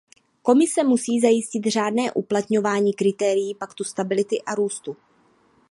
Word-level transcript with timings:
Komise 0.41 0.83
musí 0.83 1.19
zajistit 1.21 1.65
řádné 1.67 2.11
uplatňování 2.11 2.93
kritérií 2.93 3.55
Paktu 3.55 3.83
stability 3.83 4.41
a 4.41 4.55
růstu. 4.55 4.97